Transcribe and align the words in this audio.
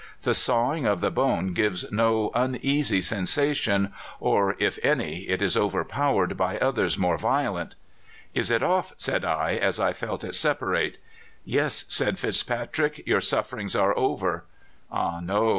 The 0.23 0.33
sawing 0.33 0.87
of 0.87 0.99
the 0.99 1.11
bone 1.11 1.53
gives 1.53 1.85
no 1.91 2.31
uneasy 2.33 3.01
sensation; 3.01 3.93
or, 4.19 4.55
if 4.57 4.79
any, 4.83 5.29
it 5.29 5.43
is 5.43 5.55
overpowered 5.55 6.35
by 6.35 6.57
others 6.57 6.97
more 6.97 7.19
violent. 7.19 7.75
"'Is 8.33 8.49
it 8.49 8.63
off?' 8.63 8.93
said 8.97 9.23
I, 9.23 9.57
as 9.57 9.79
I 9.79 9.93
felt 9.93 10.23
it 10.23 10.33
separate. 10.33 10.97
"'Yes,' 11.45 11.85
said 11.87 12.17
FitzPatrick, 12.17 13.03
'your 13.05 13.21
sufferings 13.21 13.75
are 13.75 13.95
over.' 13.95 14.43
"'Ah 14.91 15.19
no! 15.19 15.49